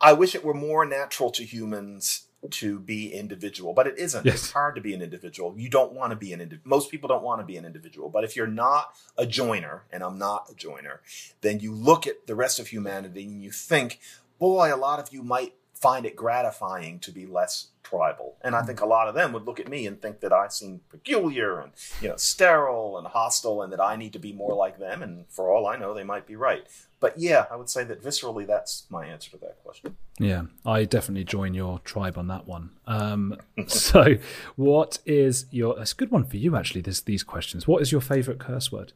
I 0.00 0.12
wish 0.12 0.34
it 0.34 0.44
were 0.44 0.54
more 0.54 0.84
natural 0.84 1.30
to 1.30 1.44
humans 1.44 2.26
to 2.50 2.78
be 2.78 3.12
individual, 3.12 3.72
but 3.72 3.86
it 3.86 3.98
isn't. 3.98 4.24
Yes. 4.24 4.34
It's 4.34 4.52
hard 4.52 4.74
to 4.74 4.80
be 4.80 4.94
an 4.94 5.02
individual. 5.02 5.54
You 5.56 5.68
don't 5.68 5.92
want 5.92 6.10
to 6.10 6.16
be 6.16 6.32
an 6.32 6.40
individual. 6.40 6.68
Most 6.68 6.90
people 6.90 7.08
don't 7.08 7.22
want 7.22 7.40
to 7.40 7.44
be 7.44 7.56
an 7.56 7.64
individual. 7.64 8.08
But 8.10 8.24
if 8.24 8.36
you're 8.36 8.46
not 8.46 8.94
a 9.16 9.26
joiner, 9.26 9.84
and 9.90 10.02
I'm 10.02 10.18
not 10.18 10.50
a 10.50 10.54
joiner, 10.54 11.00
then 11.40 11.60
you 11.60 11.72
look 11.72 12.06
at 12.06 12.26
the 12.26 12.34
rest 12.34 12.58
of 12.58 12.68
humanity 12.68 13.24
and 13.24 13.42
you 13.42 13.50
think, 13.50 14.00
boy, 14.38 14.74
a 14.74 14.76
lot 14.76 14.98
of 14.98 15.12
you 15.12 15.22
might 15.22 15.54
find 15.84 16.06
it 16.06 16.16
gratifying 16.16 16.98
to 16.98 17.12
be 17.12 17.26
less 17.26 17.68
tribal. 17.82 18.36
And 18.40 18.56
I 18.56 18.62
think 18.62 18.80
a 18.80 18.86
lot 18.86 19.06
of 19.06 19.14
them 19.14 19.34
would 19.34 19.44
look 19.44 19.60
at 19.60 19.68
me 19.68 19.86
and 19.86 20.00
think 20.00 20.20
that 20.20 20.32
I 20.32 20.48
seem 20.48 20.80
peculiar 20.88 21.60
and 21.60 21.72
you 22.00 22.08
know 22.08 22.16
sterile 22.16 22.96
and 22.96 23.06
hostile, 23.06 23.60
and 23.60 23.70
that 23.70 23.82
I 23.82 23.94
need 23.94 24.14
to 24.14 24.18
be 24.18 24.32
more 24.32 24.54
like 24.54 24.78
them. 24.78 25.02
And 25.02 25.26
for 25.28 25.52
all 25.52 25.66
I 25.66 25.76
know, 25.76 25.92
they 25.92 26.02
might 26.02 26.26
be 26.26 26.36
right. 26.36 26.66
But 27.00 27.18
yeah, 27.18 27.44
I 27.50 27.56
would 27.56 27.68
say 27.68 27.84
that 27.84 28.02
viscerally, 28.02 28.46
that's 28.46 28.86
my 28.88 29.04
answer 29.04 29.30
to 29.32 29.36
that 29.36 29.62
question. 29.62 29.96
Yeah, 30.18 30.44
I 30.64 30.86
definitely 30.86 31.24
join 31.24 31.52
your 31.52 31.80
tribe 31.80 32.16
on 32.16 32.28
that 32.28 32.46
one. 32.46 32.70
Um, 32.86 33.36
so, 33.66 34.16
what 34.56 35.00
is 35.04 35.44
your? 35.50 35.78
it's 35.78 35.92
a 35.92 35.96
good 35.96 36.10
one 36.10 36.24
for 36.24 36.38
you 36.38 36.56
actually. 36.56 36.80
This 36.80 37.02
these 37.02 37.22
questions. 37.22 37.68
What 37.68 37.82
is 37.82 37.92
your 37.92 38.00
favorite 38.00 38.38
curse 38.38 38.72
word? 38.72 38.94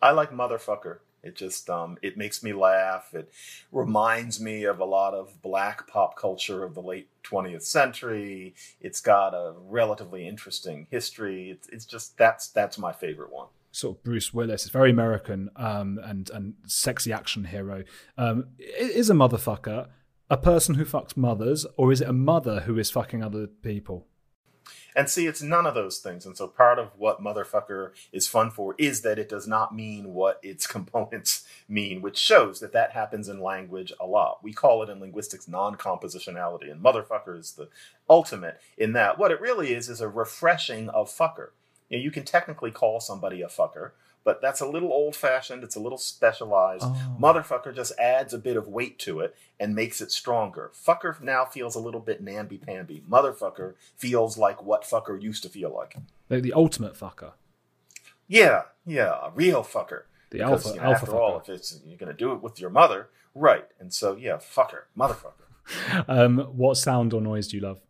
I 0.00 0.12
like 0.12 0.30
motherfucker. 0.30 0.98
It 1.22 1.36
just 1.36 1.70
um, 1.70 1.98
it 2.02 2.16
makes 2.16 2.42
me 2.42 2.52
laugh. 2.52 3.14
It 3.14 3.32
reminds 3.70 4.40
me 4.40 4.64
of 4.64 4.80
a 4.80 4.84
lot 4.84 5.14
of 5.14 5.40
black 5.42 5.86
pop 5.86 6.16
culture 6.16 6.64
of 6.64 6.74
the 6.74 6.82
late 6.82 7.08
20th 7.24 7.62
century. 7.62 8.54
It's 8.80 9.00
got 9.00 9.34
a 9.34 9.54
relatively 9.68 10.26
interesting 10.26 10.86
history. 10.90 11.50
It's, 11.50 11.68
it's 11.68 11.84
just 11.84 12.18
that's 12.18 12.48
that's 12.48 12.78
my 12.78 12.92
favorite 12.92 13.32
one. 13.32 13.48
Sort 13.70 13.98
of 13.98 14.04
Bruce 14.04 14.34
Willis. 14.34 14.68
Very 14.68 14.90
American 14.90 15.50
um, 15.56 16.00
and 16.02 16.28
and 16.30 16.54
sexy 16.66 17.12
action 17.12 17.44
hero. 17.44 17.84
Um, 18.18 18.48
is 18.58 19.08
a 19.08 19.14
motherfucker 19.14 19.88
a 20.32 20.36
person 20.38 20.76
who 20.76 20.84
fucks 20.86 21.14
mothers, 21.14 21.66
or 21.76 21.92
is 21.92 22.00
it 22.00 22.08
a 22.08 22.12
mother 22.12 22.60
who 22.60 22.78
is 22.78 22.90
fucking 22.90 23.22
other 23.22 23.46
people? 23.46 24.06
And 24.94 25.08
see, 25.08 25.26
it's 25.26 25.42
none 25.42 25.66
of 25.66 25.74
those 25.74 25.98
things. 25.98 26.26
And 26.26 26.36
so 26.36 26.46
part 26.46 26.78
of 26.78 26.90
what 26.96 27.22
motherfucker 27.22 27.90
is 28.12 28.28
fun 28.28 28.50
for 28.50 28.74
is 28.78 29.02
that 29.02 29.18
it 29.18 29.28
does 29.28 29.46
not 29.46 29.74
mean 29.74 30.14
what 30.14 30.38
its 30.42 30.66
components 30.76 31.46
mean, 31.68 32.02
which 32.02 32.18
shows 32.18 32.60
that 32.60 32.72
that 32.72 32.92
happens 32.92 33.28
in 33.28 33.40
language 33.40 33.92
a 34.00 34.06
lot. 34.06 34.42
We 34.42 34.52
call 34.52 34.82
it 34.82 34.90
in 34.90 35.00
linguistics 35.00 35.48
non-compositionality, 35.48 36.70
and 36.70 36.82
motherfucker 36.82 37.38
is 37.38 37.52
the 37.52 37.68
ultimate 38.08 38.60
in 38.76 38.92
that. 38.92 39.18
What 39.18 39.30
it 39.30 39.40
really 39.40 39.72
is 39.72 39.88
is 39.88 40.00
a 40.00 40.08
refreshing 40.08 40.88
of 40.90 41.08
fucker. 41.08 41.48
You, 41.88 41.98
know, 41.98 42.04
you 42.04 42.10
can 42.10 42.24
technically 42.24 42.70
call 42.70 43.00
somebody 43.00 43.42
a 43.42 43.48
fucker, 43.48 43.92
but 44.24 44.40
that's 44.40 44.60
a 44.60 44.66
little 44.66 44.92
old 44.92 45.16
fashioned. 45.16 45.64
It's 45.64 45.76
a 45.76 45.80
little 45.80 45.98
specialized. 45.98 46.84
Oh. 46.86 47.16
Motherfucker 47.20 47.74
just 47.74 47.98
adds 47.98 48.32
a 48.32 48.38
bit 48.38 48.56
of 48.56 48.68
weight 48.68 48.98
to 49.00 49.20
it 49.20 49.34
and 49.58 49.74
makes 49.74 50.00
it 50.00 50.10
stronger. 50.10 50.70
Fucker 50.74 51.20
now 51.20 51.44
feels 51.44 51.74
a 51.74 51.80
little 51.80 52.00
bit 52.00 52.22
namby 52.22 52.58
pamby. 52.58 53.02
Motherfucker 53.08 53.74
feels 53.96 54.38
like 54.38 54.62
what 54.62 54.84
fucker 54.84 55.20
used 55.20 55.42
to 55.42 55.48
feel 55.48 55.74
like. 55.74 55.96
Like 56.28 56.42
the 56.42 56.52
ultimate 56.52 56.94
fucker. 56.94 57.32
Yeah, 58.28 58.62
yeah, 58.86 59.26
a 59.26 59.30
real 59.30 59.62
fucker. 59.62 60.02
The 60.30 60.38
because, 60.38 60.66
alpha, 60.66 60.76
you 60.76 60.80
know, 60.80 60.86
alpha 60.88 61.00
after 61.00 61.12
fucker. 61.12 61.20
all, 61.20 61.40
if 61.40 61.48
it's 61.48 61.80
you're 61.84 61.98
gonna 61.98 62.14
do 62.14 62.32
it 62.32 62.42
with 62.42 62.60
your 62.60 62.70
mother, 62.70 63.10
right? 63.34 63.66
And 63.78 63.92
so, 63.92 64.16
yeah, 64.16 64.36
fucker, 64.36 64.84
motherfucker. 64.96 65.42
um, 66.08 66.38
what 66.38 66.76
sound 66.76 67.12
or 67.12 67.20
noise 67.20 67.48
do 67.48 67.56
you 67.56 67.62
love? 67.62 67.80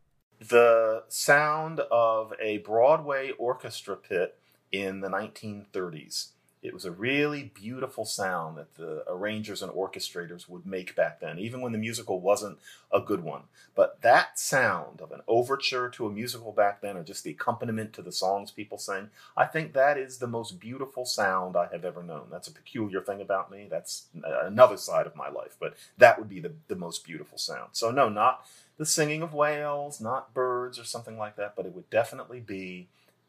The 0.40 1.04
sound 1.08 1.80
of 1.90 2.32
a 2.40 2.58
Broadway 2.58 3.30
orchestra 3.38 3.96
pit 3.96 4.36
in 4.72 5.00
the 5.00 5.08
1930s. 5.08 6.28
It 6.62 6.72
was 6.72 6.84
a 6.84 6.92
really 6.92 7.50
beautiful 7.54 8.04
sound 8.04 8.56
that 8.56 8.76
the 8.76 9.02
arrangers 9.08 9.62
and 9.62 9.72
orchestrators 9.72 10.48
would 10.48 10.64
make 10.64 10.94
back 10.94 11.18
then, 11.18 11.40
even 11.40 11.60
when 11.60 11.72
the 11.72 11.78
musical 11.78 12.20
wasn't 12.20 12.58
a 12.92 13.00
good 13.00 13.24
one. 13.24 13.42
But 13.74 14.00
that 14.02 14.38
sound 14.38 15.00
of 15.00 15.10
an 15.10 15.22
overture 15.26 15.88
to 15.90 16.06
a 16.06 16.12
musical 16.12 16.52
back 16.52 16.80
then, 16.80 16.96
or 16.96 17.02
just 17.02 17.24
the 17.24 17.32
accompaniment 17.32 17.92
to 17.94 18.02
the 18.02 18.12
songs 18.12 18.52
people 18.52 18.78
sang, 18.78 19.10
I 19.36 19.46
think 19.46 19.72
that 19.72 19.98
is 19.98 20.18
the 20.18 20.28
most 20.28 20.60
beautiful 20.60 21.04
sound 21.04 21.56
I 21.56 21.66
have 21.72 21.84
ever 21.84 22.02
known. 22.02 22.28
That's 22.30 22.48
a 22.48 22.52
peculiar 22.52 23.00
thing 23.00 23.20
about 23.20 23.50
me. 23.50 23.66
That's 23.68 24.04
another 24.22 24.76
side 24.76 25.08
of 25.08 25.16
my 25.16 25.28
life, 25.28 25.56
but 25.58 25.74
that 25.98 26.16
would 26.16 26.28
be 26.28 26.38
the, 26.38 26.52
the 26.68 26.76
most 26.76 27.04
beautiful 27.04 27.38
sound. 27.38 27.70
So, 27.72 27.90
no, 27.90 28.08
not 28.08 28.46
the 28.76 28.86
singing 28.86 29.22
of 29.22 29.34
whales, 29.34 30.00
not 30.00 30.32
birds 30.32 30.78
or 30.78 30.84
something 30.84 31.18
like 31.18 31.34
that, 31.36 31.56
but 31.56 31.66
it 31.66 31.74
would 31.74 31.90
definitely 31.90 32.38
be 32.38 32.86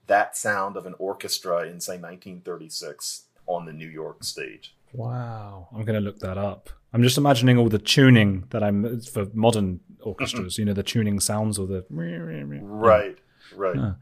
that 0.07 0.35
sound 0.37 0.77
of 0.77 0.85
an 0.85 0.95
orchestra 0.99 1.61
in 1.63 1.79
say 1.79 1.93
1936 1.93 3.25
on 3.47 3.65
the 3.65 3.73
New 3.73 3.87
York 3.87 4.23
stage. 4.23 4.75
Wow, 4.93 5.67
I'm 5.73 5.83
going 5.83 5.95
to 5.95 6.01
look 6.01 6.19
that 6.19 6.37
up. 6.37 6.69
I'm 6.93 7.01
just 7.01 7.17
imagining 7.17 7.57
all 7.57 7.69
the 7.69 7.79
tuning 7.79 8.45
that 8.51 8.63
I'm 8.63 9.01
for 9.01 9.27
modern 9.33 9.79
orchestras. 10.01 10.59
you 10.59 10.65
know, 10.65 10.73
the 10.73 10.83
tuning 10.83 11.19
sounds 11.19 11.57
or 11.57 11.65
the 11.65 11.85
right, 11.89 13.17
right. 13.55 13.75
Yeah. 13.75 13.93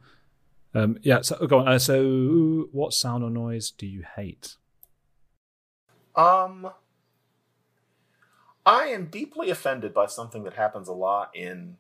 Um, 0.74 0.98
yeah. 1.02 1.22
So 1.22 1.48
go 1.48 1.60
on. 1.60 1.68
Uh, 1.68 1.80
so, 1.80 2.68
what 2.74 2.94
sound 2.94 3.24
or 3.24 3.30
noise 3.30 3.72
do 3.72 3.88
you 3.88 4.04
hate? 4.16 4.56
Um, 6.16 6.72
I 8.66 8.88
am 8.88 9.06
deeply 9.06 9.50
offended 9.50 9.94
by 9.94 10.08
something 10.08 10.44
that 10.44 10.54
happens 10.54 10.90
a 10.90 10.94
lot 10.94 11.34
in 11.34 11.78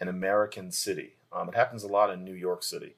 an 0.00 0.08
American 0.08 0.72
city. 0.72 1.16
Um, 1.30 1.48
it 1.50 1.54
happens 1.54 1.84
a 1.84 1.88
lot 1.88 2.10
in 2.10 2.24
New 2.24 2.34
York 2.34 2.62
City 2.62 2.94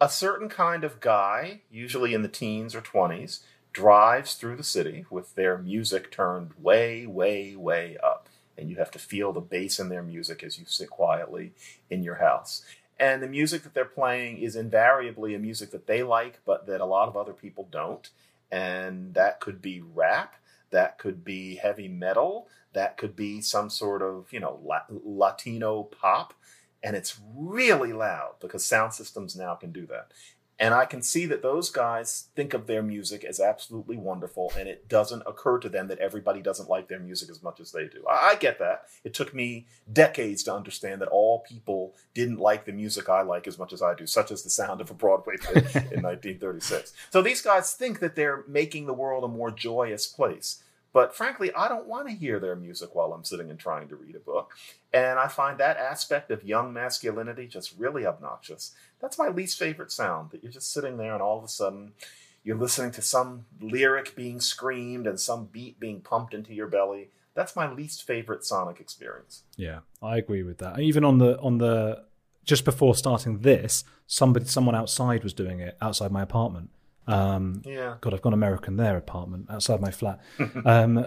a 0.00 0.08
certain 0.08 0.48
kind 0.48 0.84
of 0.84 1.00
guy, 1.00 1.62
usually 1.70 2.14
in 2.14 2.22
the 2.22 2.28
teens 2.28 2.74
or 2.74 2.80
20s, 2.80 3.40
drives 3.72 4.34
through 4.34 4.56
the 4.56 4.64
city 4.64 5.04
with 5.10 5.34
their 5.34 5.58
music 5.58 6.10
turned 6.10 6.52
way, 6.58 7.06
way, 7.06 7.56
way 7.56 7.96
up. 8.02 8.28
And 8.56 8.70
you 8.70 8.76
have 8.76 8.90
to 8.92 8.98
feel 8.98 9.32
the 9.32 9.40
bass 9.40 9.78
in 9.78 9.88
their 9.88 10.02
music 10.02 10.42
as 10.42 10.58
you 10.58 10.64
sit 10.66 10.90
quietly 10.90 11.52
in 11.90 12.02
your 12.02 12.16
house. 12.16 12.64
And 12.98 13.22
the 13.22 13.28
music 13.28 13.62
that 13.62 13.74
they're 13.74 13.84
playing 13.84 14.38
is 14.38 14.56
invariably 14.56 15.34
a 15.34 15.38
music 15.38 15.70
that 15.70 15.86
they 15.86 16.02
like, 16.02 16.40
but 16.44 16.66
that 16.66 16.80
a 16.80 16.86
lot 16.86 17.08
of 17.08 17.16
other 17.16 17.32
people 17.32 17.68
don't. 17.70 18.08
And 18.50 19.14
that 19.14 19.40
could 19.40 19.62
be 19.62 19.80
rap, 19.80 20.34
that 20.70 20.98
could 20.98 21.24
be 21.24 21.56
heavy 21.56 21.86
metal, 21.86 22.48
that 22.72 22.96
could 22.96 23.14
be 23.14 23.40
some 23.40 23.70
sort 23.70 24.02
of, 24.02 24.26
you 24.32 24.40
know, 24.40 24.58
Latino 24.88 25.84
pop 25.84 26.34
and 26.82 26.96
it's 26.96 27.18
really 27.34 27.92
loud 27.92 28.34
because 28.40 28.64
sound 28.64 28.92
systems 28.92 29.36
now 29.36 29.54
can 29.54 29.72
do 29.72 29.86
that. 29.86 30.12
And 30.60 30.74
I 30.74 30.86
can 30.86 31.02
see 31.02 31.24
that 31.26 31.42
those 31.42 31.70
guys 31.70 32.30
think 32.34 32.52
of 32.52 32.66
their 32.66 32.82
music 32.82 33.22
as 33.22 33.38
absolutely 33.38 33.96
wonderful, 33.96 34.52
and 34.58 34.68
it 34.68 34.88
doesn't 34.88 35.22
occur 35.24 35.58
to 35.60 35.68
them 35.68 35.86
that 35.86 36.00
everybody 36.00 36.42
doesn't 36.42 36.68
like 36.68 36.88
their 36.88 36.98
music 36.98 37.30
as 37.30 37.44
much 37.44 37.60
as 37.60 37.70
they 37.70 37.86
do. 37.86 38.04
I, 38.10 38.34
get 38.34 38.58
that. 38.58 38.86
It 39.04 39.14
took 39.14 39.32
me 39.32 39.66
decades 39.92 40.42
to 40.44 40.54
understand 40.54 41.00
that 41.00 41.08
all 41.08 41.44
people 41.48 41.94
didn't 42.12 42.40
like 42.40 42.64
the 42.64 42.72
music 42.72 43.08
I 43.08 43.22
like 43.22 43.46
as 43.46 43.56
much 43.56 43.72
as 43.72 43.82
I 43.82 43.94
do, 43.94 44.04
such 44.04 44.32
as 44.32 44.42
the 44.42 44.50
sound 44.50 44.80
of 44.80 44.90
a 44.90 44.94
Broadway 44.94 45.36
play 45.36 45.62
in 45.62 45.62
1936. 46.02 46.92
So 47.10 47.22
these 47.22 47.40
guys 47.40 47.74
think 47.74 48.00
that 48.00 48.16
they're 48.16 48.42
making 48.48 48.86
the 48.86 48.94
world 48.94 49.22
a 49.22 49.28
more 49.28 49.52
joyous 49.52 50.08
place. 50.08 50.64
But 50.98 51.14
frankly, 51.14 51.54
I 51.54 51.68
don't 51.68 51.86
want 51.86 52.08
to 52.08 52.12
hear 52.12 52.40
their 52.40 52.56
music 52.56 52.92
while 52.92 53.12
I'm 53.12 53.22
sitting 53.22 53.50
and 53.50 53.58
trying 53.60 53.86
to 53.86 53.94
read 53.94 54.16
a 54.16 54.18
book. 54.18 54.56
And 54.92 55.16
I 55.16 55.28
find 55.28 55.56
that 55.58 55.76
aspect 55.76 56.32
of 56.32 56.42
young 56.42 56.72
masculinity 56.72 57.46
just 57.46 57.78
really 57.78 58.04
obnoxious. 58.04 58.74
That's 59.00 59.16
my 59.16 59.28
least 59.28 59.60
favorite 59.60 59.92
sound 59.92 60.32
that 60.32 60.42
you're 60.42 60.50
just 60.50 60.72
sitting 60.72 60.96
there 60.96 61.12
and 61.12 61.22
all 61.22 61.38
of 61.38 61.44
a 61.44 61.48
sudden 61.48 61.92
you're 62.42 62.56
listening 62.56 62.90
to 62.90 63.00
some 63.00 63.44
lyric 63.60 64.16
being 64.16 64.40
screamed 64.40 65.06
and 65.06 65.20
some 65.20 65.44
beat 65.44 65.78
being 65.78 66.00
pumped 66.00 66.34
into 66.34 66.52
your 66.52 66.66
belly. 66.66 67.10
That's 67.32 67.54
my 67.54 67.72
least 67.72 68.04
favorite 68.04 68.44
sonic 68.44 68.80
experience. 68.80 69.44
Yeah, 69.56 69.82
I 70.02 70.16
agree 70.16 70.42
with 70.42 70.58
that. 70.58 70.80
Even 70.80 71.04
on 71.04 71.18
the 71.18 71.38
on 71.38 71.58
the 71.58 72.06
just 72.44 72.64
before 72.64 72.96
starting 72.96 73.42
this, 73.42 73.84
somebody 74.08 74.46
someone 74.46 74.74
outside 74.74 75.22
was 75.22 75.32
doing 75.32 75.60
it 75.60 75.76
outside 75.80 76.10
my 76.10 76.22
apartment 76.22 76.70
um, 77.08 77.62
yeah. 77.64 77.96
God, 78.00 78.14
I've 78.14 78.22
gone 78.22 78.34
American 78.34 78.76
there 78.76 78.96
apartment 78.96 79.46
outside 79.50 79.80
my 79.80 79.90
flat. 79.90 80.20
um, 80.64 81.04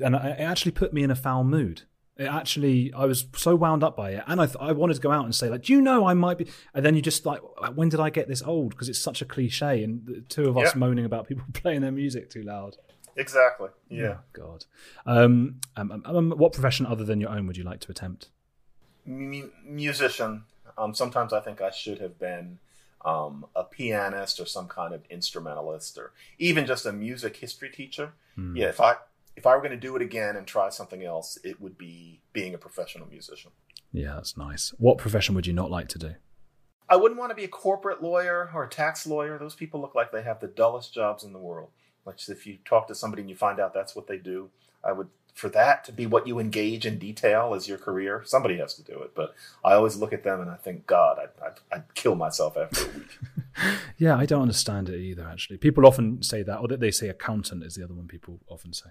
and 0.00 0.14
it 0.14 0.40
actually 0.40 0.72
put 0.72 0.92
me 0.92 1.02
in 1.02 1.10
a 1.10 1.14
foul 1.14 1.44
mood. 1.44 1.82
It 2.16 2.24
actually, 2.24 2.92
I 2.94 3.04
was 3.04 3.26
so 3.36 3.54
wound 3.54 3.84
up 3.84 3.96
by 3.96 4.10
it, 4.10 4.24
and 4.26 4.40
I, 4.40 4.46
th- 4.46 4.56
I 4.58 4.72
wanted 4.72 4.94
to 4.94 5.00
go 5.00 5.12
out 5.12 5.24
and 5.24 5.32
say, 5.32 5.48
like, 5.48 5.62
do 5.62 5.72
you 5.72 5.80
know 5.80 6.08
I 6.08 6.14
might 6.14 6.38
be? 6.38 6.48
And 6.74 6.84
then 6.84 6.96
you 6.96 7.02
just 7.02 7.24
like, 7.24 7.40
when 7.76 7.90
did 7.90 8.00
I 8.00 8.10
get 8.10 8.26
this 8.26 8.42
old? 8.42 8.70
Because 8.70 8.88
it's 8.88 8.98
such 8.98 9.22
a 9.22 9.24
cliche, 9.24 9.84
and 9.84 10.04
the 10.04 10.22
two 10.22 10.48
of 10.48 10.58
us 10.58 10.72
yeah. 10.74 10.78
moaning 10.78 11.04
about 11.04 11.28
people 11.28 11.44
playing 11.52 11.82
their 11.82 11.92
music 11.92 12.28
too 12.28 12.42
loud. 12.42 12.76
Exactly. 13.14 13.68
Yeah. 13.88 14.16
Oh, 14.18 14.20
God. 14.32 14.64
Um, 15.06 15.60
um, 15.76 15.92
um, 15.92 16.02
um, 16.04 16.30
what 16.30 16.52
profession 16.52 16.86
other 16.86 17.04
than 17.04 17.20
your 17.20 17.30
own 17.30 17.46
would 17.46 17.56
you 17.56 17.64
like 17.64 17.80
to 17.80 17.90
attempt? 17.90 18.30
M- 19.06 19.52
musician. 19.64 20.44
Um, 20.76 20.94
sometimes 20.94 21.32
I 21.32 21.40
think 21.40 21.60
I 21.60 21.70
should 21.70 22.00
have 22.00 22.18
been 22.18 22.58
um, 23.04 23.46
a 23.54 23.64
pianist 23.64 24.40
or 24.40 24.46
some 24.46 24.68
kind 24.68 24.92
of 24.94 25.02
instrumentalist 25.10 25.98
or 25.98 26.12
even 26.38 26.66
just 26.66 26.86
a 26.86 26.92
music 26.92 27.36
history 27.36 27.70
teacher. 27.70 28.12
Mm. 28.36 28.56
Yeah, 28.56 28.68
if 28.68 28.80
I 28.80 28.96
if 29.36 29.46
I 29.46 29.54
were 29.54 29.60
going 29.60 29.70
to 29.70 29.76
do 29.76 29.94
it 29.94 30.02
again 30.02 30.36
and 30.36 30.46
try 30.46 30.68
something 30.68 31.04
else, 31.04 31.38
it 31.44 31.60
would 31.60 31.78
be 31.78 32.20
being 32.32 32.54
a 32.54 32.58
professional 32.58 33.06
musician. 33.06 33.52
Yeah, 33.92 34.14
that's 34.14 34.36
nice. 34.36 34.74
What 34.78 34.98
profession 34.98 35.34
would 35.34 35.46
you 35.46 35.52
not 35.52 35.70
like 35.70 35.88
to 35.88 35.98
do? 35.98 36.14
I 36.88 36.96
wouldn't 36.96 37.20
want 37.20 37.30
to 37.30 37.36
be 37.36 37.44
a 37.44 37.48
corporate 37.48 38.02
lawyer 38.02 38.50
or 38.54 38.64
a 38.64 38.68
tax 38.68 39.06
lawyer. 39.06 39.38
Those 39.38 39.54
people 39.54 39.80
look 39.80 39.94
like 39.94 40.10
they 40.10 40.22
have 40.22 40.40
the 40.40 40.48
dullest 40.48 40.92
jobs 40.92 41.22
in 41.22 41.32
the 41.32 41.38
world. 41.38 41.70
Like 42.04 42.16
if 42.28 42.46
you 42.46 42.58
talk 42.64 42.88
to 42.88 42.94
somebody 42.94 43.22
and 43.22 43.30
you 43.30 43.36
find 43.36 43.60
out 43.60 43.74
that's 43.74 43.94
what 43.94 44.06
they 44.06 44.16
do, 44.16 44.50
I 44.82 44.92
would 44.92 45.08
for 45.38 45.48
that 45.50 45.84
to 45.84 45.92
be 45.92 46.04
what 46.04 46.26
you 46.26 46.40
engage 46.40 46.84
in 46.84 46.98
detail 46.98 47.54
as 47.54 47.68
your 47.68 47.78
career, 47.78 48.22
somebody 48.24 48.58
has 48.58 48.74
to 48.74 48.82
do 48.82 49.00
it. 49.02 49.14
But 49.14 49.34
I 49.64 49.74
always 49.74 49.96
look 49.96 50.12
at 50.12 50.24
them 50.24 50.40
and 50.40 50.50
I 50.50 50.56
think, 50.56 50.86
God, 50.86 51.18
I'd, 51.18 51.44
I'd, 51.44 51.60
I'd 51.70 51.94
kill 51.94 52.16
myself 52.16 52.56
after 52.56 52.84
a 52.84 52.98
week. 52.98 53.18
yeah, 53.98 54.16
I 54.16 54.26
don't 54.26 54.42
understand 54.42 54.88
it 54.88 54.98
either, 54.98 55.28
actually. 55.30 55.58
People 55.58 55.86
often 55.86 56.22
say 56.22 56.42
that, 56.42 56.58
or 56.58 56.66
that 56.68 56.80
they 56.80 56.90
say 56.90 57.08
accountant 57.08 57.62
is 57.62 57.76
the 57.76 57.84
other 57.84 57.94
one 57.94 58.08
people 58.08 58.40
often 58.48 58.72
say. 58.72 58.90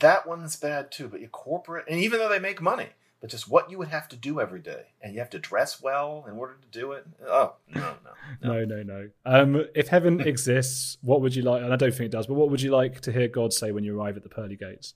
that 0.00 0.26
one's 0.28 0.56
bad 0.56 0.92
too. 0.92 1.08
But 1.08 1.20
you 1.22 1.28
corporate, 1.28 1.86
and 1.88 2.00
even 2.00 2.18
though 2.18 2.28
they 2.28 2.38
make 2.38 2.60
money, 2.60 2.88
but 3.22 3.30
just 3.30 3.48
what 3.48 3.70
you 3.70 3.78
would 3.78 3.88
have 3.88 4.08
to 4.08 4.16
do 4.16 4.40
every 4.40 4.60
day, 4.60 4.88
and 5.00 5.14
you 5.14 5.20
have 5.20 5.30
to 5.30 5.38
dress 5.38 5.80
well 5.80 6.26
in 6.28 6.36
order 6.36 6.58
to 6.60 6.78
do 6.78 6.92
it. 6.92 7.06
Oh 7.26 7.54
no, 7.74 7.94
no, 8.42 8.64
no, 8.64 8.64
no, 8.66 8.82
no. 8.82 9.08
Um, 9.24 9.64
if 9.74 9.88
heaven 9.88 10.20
exists, 10.32 10.98
what 11.00 11.22
would 11.22 11.34
you 11.34 11.42
like? 11.42 11.62
And 11.62 11.72
I 11.72 11.76
don't 11.76 11.92
think 11.92 12.08
it 12.08 12.12
does, 12.12 12.26
but 12.26 12.34
what 12.34 12.50
would 12.50 12.60
you 12.60 12.72
like 12.72 13.00
to 13.00 13.12
hear 13.12 13.28
God 13.28 13.54
say 13.54 13.72
when 13.72 13.84
you 13.84 13.98
arrive 13.98 14.18
at 14.18 14.22
the 14.22 14.28
pearly 14.28 14.56
gates? 14.56 14.92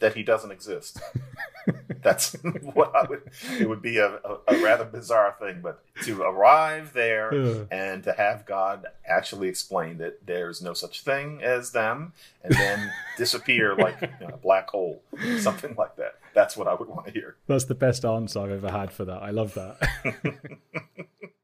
That 0.00 0.14
he 0.14 0.22
doesn't 0.22 0.50
exist. 0.50 1.00
That's 2.02 2.32
what 2.74 2.94
I 2.94 3.06
would. 3.08 3.22
It 3.58 3.68
would 3.68 3.82
be 3.82 3.98
a, 3.98 4.16
a, 4.16 4.38
a, 4.48 4.62
rather 4.62 4.84
bizarre 4.84 5.36
thing, 5.38 5.60
but 5.62 5.82
to 6.02 6.22
arrive 6.22 6.92
there 6.92 7.66
and 7.70 8.02
to 8.04 8.12
have 8.12 8.46
God 8.46 8.86
actually 9.06 9.48
explain 9.48 9.98
that 9.98 10.26
there's 10.26 10.62
no 10.62 10.72
such 10.72 11.02
thing 11.02 11.42
as 11.42 11.72
them, 11.72 12.12
and 12.42 12.54
then 12.54 12.90
disappear 13.16 13.74
like 13.76 14.00
you 14.00 14.26
know, 14.26 14.34
a 14.34 14.38
black 14.38 14.70
hole, 14.70 15.02
something 15.38 15.74
like 15.76 15.96
that. 15.96 16.16
That's 16.34 16.56
what 16.56 16.68
I 16.68 16.74
would 16.74 16.88
want 16.88 17.06
to 17.06 17.12
hear. 17.12 17.36
That's 17.46 17.64
the 17.64 17.74
best 17.74 18.04
answer 18.04 18.40
I've 18.40 18.50
ever 18.50 18.70
had 18.70 18.92
for 18.92 19.04
that. 19.04 19.22
I 19.22 19.30
love 19.30 19.54
that. 19.54 19.78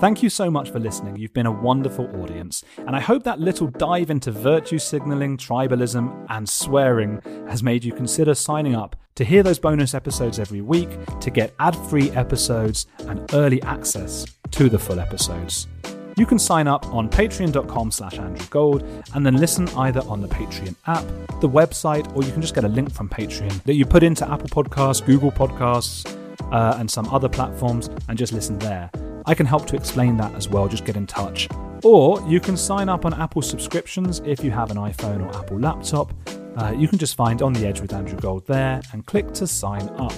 Thank 0.00 0.22
you 0.22 0.28
so 0.28 0.50
much 0.50 0.70
for 0.70 0.80
listening. 0.80 1.16
You've 1.16 1.32
been 1.32 1.46
a 1.46 1.52
wonderful 1.52 2.06
audience. 2.20 2.64
And 2.78 2.96
I 2.96 3.00
hope 3.00 3.22
that 3.22 3.40
little 3.40 3.68
dive 3.68 4.10
into 4.10 4.32
virtue 4.32 4.78
signaling, 4.78 5.36
tribalism, 5.38 6.26
and 6.28 6.48
swearing 6.48 7.22
has 7.48 7.62
made 7.62 7.84
you 7.84 7.92
consider 7.92 8.34
signing 8.34 8.74
up 8.74 8.96
to 9.14 9.24
hear 9.24 9.42
those 9.42 9.58
bonus 9.58 9.94
episodes 9.94 10.38
every 10.40 10.60
week, 10.60 10.90
to 11.20 11.30
get 11.30 11.54
ad 11.60 11.76
free 11.88 12.10
episodes 12.10 12.86
and 13.06 13.32
early 13.34 13.62
access 13.62 14.26
to 14.50 14.68
the 14.68 14.78
full 14.78 14.98
episodes. 14.98 15.68
You 16.16 16.26
can 16.26 16.38
sign 16.38 16.66
up 16.66 16.86
on 16.86 17.08
patreon.com 17.08 17.90
slash 17.90 18.18
Andrew 18.18 18.46
Gold 18.50 18.84
and 19.14 19.24
then 19.24 19.36
listen 19.36 19.68
either 19.70 20.00
on 20.02 20.20
the 20.20 20.28
Patreon 20.28 20.74
app, 20.86 21.04
the 21.40 21.48
website, 21.48 22.14
or 22.16 22.24
you 22.24 22.32
can 22.32 22.40
just 22.40 22.54
get 22.54 22.64
a 22.64 22.68
link 22.68 22.92
from 22.92 23.08
Patreon 23.08 23.62
that 23.62 23.74
you 23.74 23.86
put 23.86 24.02
into 24.02 24.28
Apple 24.30 24.48
Podcasts, 24.48 25.04
Google 25.04 25.32
Podcasts, 25.32 26.04
uh, 26.52 26.76
and 26.78 26.90
some 26.90 27.06
other 27.06 27.28
platforms 27.28 27.88
and 28.08 28.18
just 28.18 28.32
listen 28.32 28.58
there. 28.58 28.90
I 29.26 29.34
can 29.34 29.46
help 29.46 29.66
to 29.66 29.76
explain 29.76 30.16
that 30.18 30.34
as 30.34 30.48
well, 30.48 30.68
just 30.68 30.84
get 30.84 30.96
in 30.96 31.06
touch. 31.06 31.48
Or 31.82 32.20
you 32.28 32.40
can 32.40 32.56
sign 32.56 32.88
up 32.88 33.04
on 33.04 33.14
Apple 33.14 33.42
subscriptions 33.42 34.20
if 34.24 34.42
you 34.42 34.50
have 34.50 34.70
an 34.70 34.76
iPhone 34.76 35.22
or 35.22 35.36
Apple 35.36 35.60
laptop. 35.60 36.12
Uh, 36.56 36.74
you 36.76 36.88
can 36.88 36.98
just 36.98 37.14
find 37.14 37.42
On 37.42 37.52
the 37.52 37.66
Edge 37.66 37.80
with 37.80 37.92
Andrew 37.92 38.18
Gold 38.18 38.46
there 38.46 38.80
and 38.92 39.04
click 39.06 39.32
to 39.34 39.46
sign 39.46 39.88
up. 39.98 40.14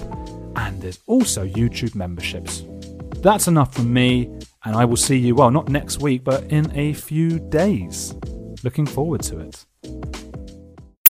And 0.55 0.81
there's 0.81 0.99
also 1.07 1.45
YouTube 1.45 1.93
memberships. 1.93 2.63
That's 3.21 3.47
enough 3.47 3.73
from 3.73 3.93
me, 3.93 4.29
and 4.65 4.75
I 4.75 4.85
will 4.85 4.97
see 4.97 5.17
you, 5.17 5.35
well, 5.35 5.51
not 5.51 5.69
next 5.69 6.01
week, 6.01 6.23
but 6.23 6.43
in 6.45 6.71
a 6.75 6.93
few 6.93 7.39
days. 7.39 8.15
Looking 8.63 8.85
forward 8.85 9.21
to 9.23 9.39
it. 9.39 9.66